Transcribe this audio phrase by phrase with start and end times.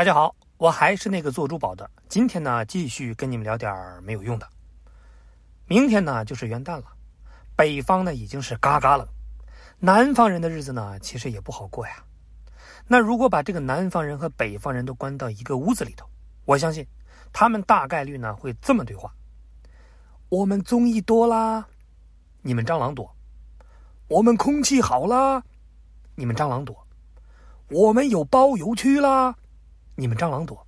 [0.00, 1.90] 大家好，我还是那个做珠宝的。
[2.08, 4.48] 今天呢，继续跟你们聊点没有用的。
[5.66, 6.84] 明天呢就是元旦了，
[7.54, 9.06] 北方呢已经是嘎嘎冷，
[9.78, 12.02] 南方人的日子呢其实也不好过呀。
[12.86, 16.08] 那如果把这个南方人和北方人都关到一个屋子里头，
[16.46, 16.86] 我相信
[17.30, 19.12] 他们大概率呢会这么对话：
[20.30, 21.66] 我们综艺多啦，
[22.40, 23.06] 你们蟑螂多；
[24.08, 25.42] 我们空气好啦，
[26.14, 26.74] 你们蟑螂多；
[27.68, 29.36] 我们有包邮区啦。
[30.00, 30.66] 你们蟑螂多，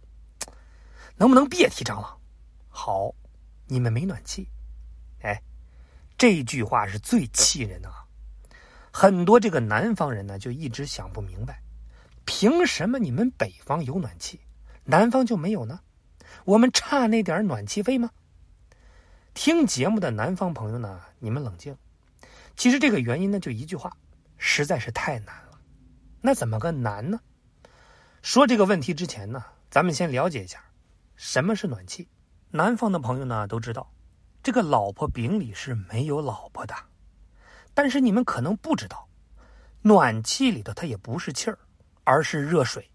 [1.17, 2.21] 能不能别提蟑螂？
[2.69, 3.15] 好，
[3.67, 4.47] 你们没暖气。
[5.23, 5.43] 哎，
[6.19, 8.05] 这句话是最气人的啊！
[8.93, 11.63] 很多这个南方人呢，就一直想不明白，
[12.27, 14.39] 凭什么你们北方有暖气，
[14.85, 15.81] 南方就没有呢？
[16.45, 18.11] 我们差那点暖气费吗？
[19.33, 21.75] 听节目的南方朋友呢，你们冷静。
[22.55, 23.97] 其实这个原因呢，就一句话，
[24.37, 25.59] 实在是太难了。
[26.21, 27.19] 那怎么个难呢？
[28.23, 30.63] 说这个问题之前呢，咱们先了解一下
[31.17, 32.07] 什么是暖气。
[32.53, 33.93] 南方的朋友呢都知道，
[34.45, 36.73] 这个老婆饼里是没有老婆的。
[37.75, 39.09] 但是你们可能不知道，
[39.81, 41.59] 暖气里头它也不是气儿，
[42.05, 42.89] 而是热水。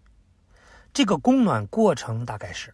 [0.94, 2.72] 这个供暖过程大概是：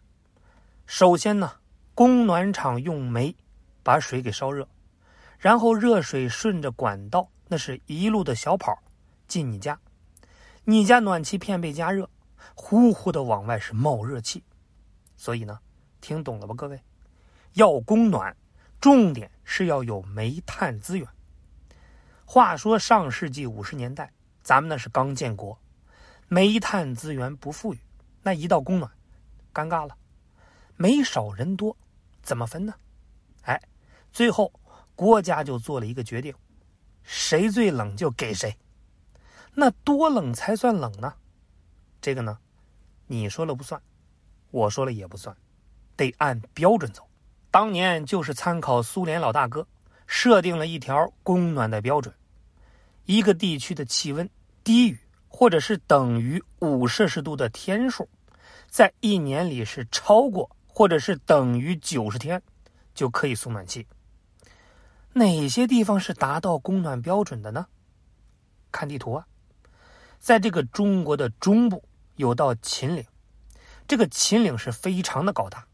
[0.85, 1.51] 首先呢，
[1.93, 3.35] 供暖厂用煤
[3.83, 4.65] 把水给烧热，
[5.37, 8.81] 然后热水顺着管道，那是一路的小跑
[9.27, 9.77] 进你家，
[10.63, 12.09] 你家暖气片被加热。
[12.53, 14.43] 呼呼的往外是冒热气，
[15.15, 15.59] 所以呢，
[16.01, 16.79] 听懂了吧，各位？
[17.53, 18.35] 要供暖，
[18.79, 21.07] 重点是要有煤炭资源。
[22.25, 24.11] 话说上世纪五十年代，
[24.43, 25.57] 咱们那是刚建国，
[26.27, 27.79] 煤炭资源不富裕，
[28.21, 28.91] 那一到供暖，
[29.53, 29.95] 尴尬了，
[30.75, 31.75] 煤少人多，
[32.21, 32.73] 怎么分呢？
[33.43, 33.61] 哎，
[34.11, 34.51] 最后
[34.95, 36.33] 国家就做了一个决定，
[37.03, 38.57] 谁最冷就给谁。
[39.53, 41.13] 那多冷才算冷呢？
[42.05, 42.37] 这个呢，
[43.07, 43.81] 你说了不算，
[44.51, 45.35] 我说了也不算，
[45.95, 47.09] 得按标准走。
[47.49, 49.67] 当年就是参考苏联老大哥，
[50.05, 52.13] 设定了一条供暖的标准：
[53.05, 54.29] 一个地区的气温
[54.63, 58.07] 低于或者是等于五摄氏度的天数，
[58.67, 62.39] 在一年里是超过或者是等于九十天，
[62.93, 63.87] 就可以送暖气。
[65.11, 67.65] 哪些地方是达到供暖标准的呢？
[68.71, 69.25] 看地图啊，
[70.19, 71.83] 在这个中国的中部。
[72.15, 73.05] 有道秦岭，
[73.87, 75.65] 这个秦岭是非常的高大，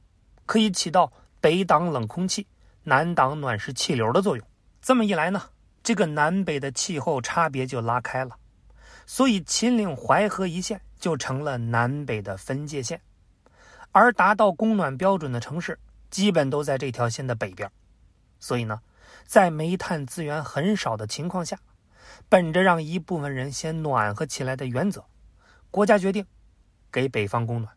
[0.45, 2.47] 可以起到北挡冷空气、
[2.83, 4.45] 南挡暖湿气流的作用。
[4.81, 5.49] 这么一来呢，
[5.83, 8.35] 这个南北的气候差别就拉开了，
[9.05, 13.01] 所以秦岭淮河一线就成了南北的分界线。
[13.91, 15.77] 而达到供暖标准的城市，
[16.09, 17.69] 基本都在这条线的北边。
[18.39, 18.81] 所以呢，
[19.27, 21.59] 在煤炭资源很少的情况下，
[22.27, 25.05] 本着让一部分人先暖和起来的原则。
[25.71, 26.27] 国家决定
[26.91, 27.73] 给北方供暖，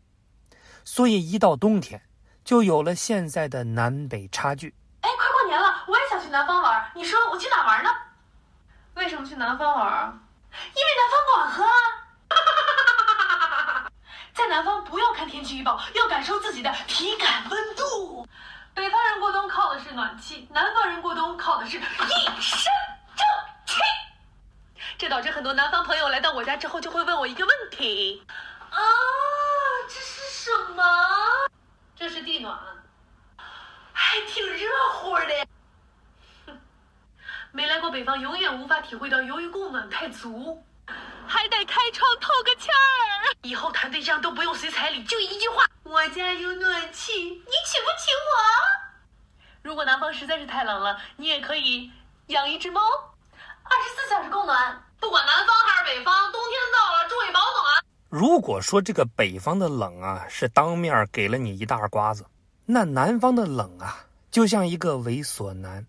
[0.84, 2.02] 所以一到冬天
[2.44, 4.74] 就有了现在的南北差距。
[5.00, 6.90] 哎，快过年了，我也想去南方玩。
[6.96, 7.90] 你说我去哪玩呢？
[8.94, 10.12] 为什么去南方玩啊？
[10.50, 11.70] 因为南方暖和啊！
[14.34, 18.26] 在南方不要看天气预报，要感受自己的体感温度。
[18.74, 21.80] 北方人过冬靠的是暖气，南方人过冬靠的是一
[22.40, 22.72] 身
[23.14, 23.24] 正
[23.66, 23.76] 气。
[24.98, 28.24] 这导致很多南方朋友来到我家之后，就会问我一个问题：
[28.70, 28.78] 啊，
[29.88, 30.84] 这是什么？
[31.96, 32.56] 这是地暖，
[33.92, 35.46] 还挺热乎的。
[36.46, 36.60] 哼，
[37.50, 40.64] 没来过北方，永远无法体会到由于供暖太足，
[41.26, 43.34] 还得开窗透个气儿。
[43.42, 49.34] 以后谈对象都不用随彩礼，就一句话：我家有暖气，你请不请我？
[49.62, 51.90] 如果南方实在是太冷了，你也可以
[52.28, 52.80] 养一只猫，
[53.64, 54.80] 二十四小时供暖。
[55.00, 57.84] 不管南方还是北方，冬天到了，注意保暖。
[58.08, 62.24] 如果说这个北方的冷啊，是当面给了你一大瓜子，
[62.64, 65.86] 那南方的冷啊，就像一个猥琐男，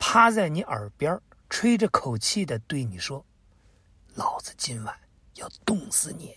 [0.00, 1.16] 趴在你耳边
[1.48, 3.24] 吹着口气的对你说
[4.16, 4.92] ：“老子今晚
[5.36, 6.34] 要冻死你。”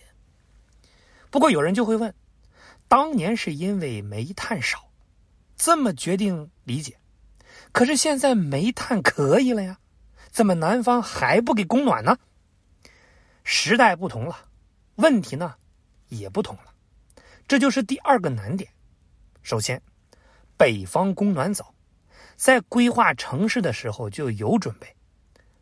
[1.32, 2.14] 不过有人就会问，
[2.86, 4.88] 当年是因为煤炭少，
[5.56, 6.96] 这么决定理解，
[7.72, 9.78] 可是现在煤炭可以了呀。
[10.30, 12.16] 怎么南方还不给供暖呢？
[13.44, 14.48] 时代不同了，
[14.96, 15.54] 问题呢
[16.08, 16.74] 也不同了，
[17.46, 18.70] 这就是第二个难点。
[19.42, 19.80] 首先，
[20.56, 21.74] 北方供暖早，
[22.36, 24.96] 在规划城市的时候就有准备，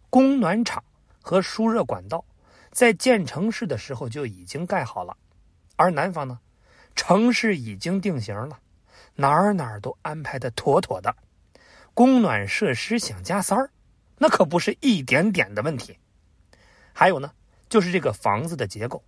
[0.08, 0.82] 供暖厂
[1.20, 2.24] 和输热管道
[2.70, 5.16] 在建城市的时候就已经盖好了，
[5.74, 6.38] 而南方呢，
[6.94, 8.60] 城市已经定型了，
[9.16, 11.16] 哪儿哪儿都安排的妥妥的，
[11.94, 13.70] 供暖设施想加塞儿。
[14.18, 15.98] 那可不是一点点的问题，
[16.92, 17.32] 还有呢，
[17.72, 19.02] 就是这个房子的结构，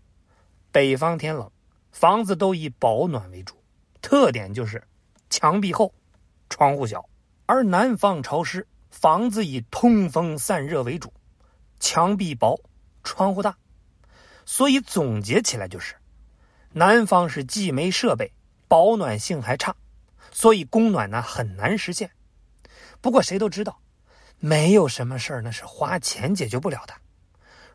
[0.73, 1.51] 北方天冷，
[1.93, 3.63] 房子都以保暖为主，
[4.01, 4.83] 特点就是
[5.29, 5.93] 墙壁厚，
[6.49, 7.07] 窗户小；
[7.45, 11.13] 而南方潮湿，房子以通风散热为主，
[11.79, 12.59] 墙壁薄，
[13.03, 13.55] 窗户大。
[14.47, 15.97] 所以总结起来就是，
[16.73, 18.33] 南方是既没设备，
[18.67, 19.77] 保暖性还差，
[20.33, 22.11] 所以供暖呢很难实现。
[23.03, 23.79] 不过谁都知道，
[24.39, 26.95] 没有什么事儿那是花钱解决不了的。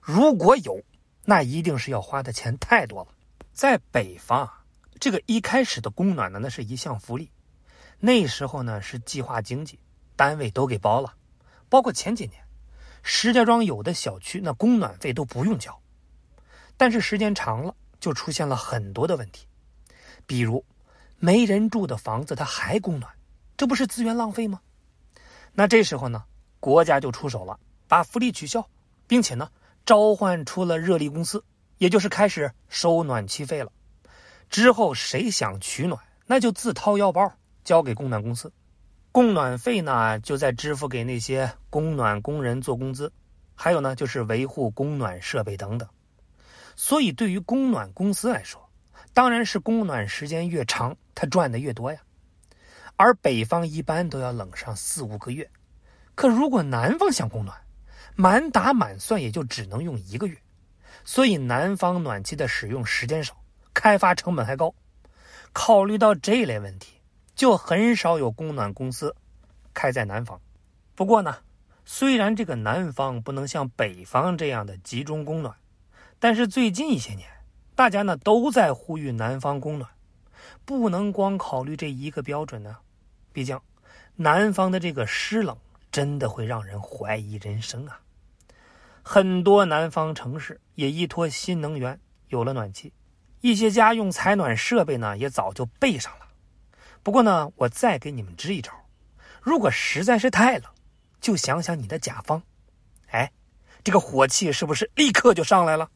[0.02, 0.82] 如果有，
[1.26, 3.14] 那一定是要花的钱太多了。
[3.54, 4.64] 在北方啊，
[5.00, 7.32] 这个一开始的供暖呢，那是一项福利。
[8.00, 9.78] 那时候呢是计划经济，
[10.16, 11.14] 单位都给包了，
[11.68, 12.42] 包括前几年，
[13.04, 15.78] 石家庄有的小区那供暖费都不用交。
[16.78, 19.46] 但是时间长了，就出现了很多的问题，
[20.26, 20.64] 比如
[21.18, 23.12] 没人住的房子它还供暖，
[23.58, 24.62] 这不是资源浪费吗？
[25.52, 26.24] 那这时候呢，
[26.62, 27.60] 国家就出手了，
[27.90, 28.66] 把福利取消，
[29.08, 29.52] 并且呢，
[29.90, 31.44] 召唤出了热力公司，
[31.80, 33.72] 也就是开始收暖气费了。
[34.48, 37.34] 之后谁想取暖，那就自掏腰包
[37.64, 38.54] 交给供暖公司，
[39.12, 43.12] 供暖费呢就再支付给那些供暖工人做工资，
[43.56, 45.90] 还有呢就是维护供暖设备等等。
[46.76, 48.70] 所以对于供暖公司来说，
[49.16, 52.00] 当然是供暖时间越长，他赚的越多呀。
[52.96, 55.50] 而北方一般都要冷上四五个月，
[56.14, 57.60] 可如果南方想供暖，
[58.22, 60.38] 满打满算也就只能用一个月，
[61.06, 63.34] 所以南方暖气的使用时间少，
[63.74, 64.76] 开发成本还高。
[65.54, 67.00] 考虑到这类问题，
[67.34, 69.16] 就很少有供暖公司
[69.74, 70.38] 开在南方。
[70.96, 71.38] 不过呢，
[71.86, 75.56] 虽然这个南方不能像北方这样的集中供暖，
[76.20, 77.26] 但是最近一些年，
[77.74, 79.90] 大家呢都在呼吁南方供暖，
[80.66, 82.76] 不能光考虑这一个标准呢。
[83.32, 83.58] 毕竟，
[84.18, 85.58] 南方的这个湿冷
[85.90, 87.98] 真的会让人怀疑人生啊！
[89.12, 92.94] 很多南方城市也依托新能源有了暖气，
[93.42, 96.28] 一些家用采暖设备呢也早就备上了。
[97.02, 98.72] 不过呢，我再给你们支一招：
[99.42, 100.66] 如果实在是太冷，
[101.20, 102.44] 就想想你的甲方，
[103.08, 103.32] 哎，
[103.84, 105.90] 这个火气是不是立刻就上来了？